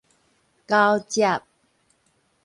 [0.65, 1.39] 交接